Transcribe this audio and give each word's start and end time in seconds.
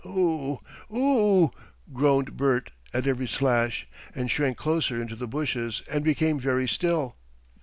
"Oo 0.03 0.59
oo!" 0.91 1.51
groaned 1.93 2.35
Bert 2.35 2.71
at 2.91 3.05
every 3.05 3.27
slash, 3.27 3.87
and 4.15 4.31
shrank 4.31 4.57
closer 4.57 4.99
into 4.99 5.15
the 5.15 5.27
bushes 5.27 5.83
and 5.87 6.03
became 6.03 6.39
very 6.39 6.67
still. 6.67 7.17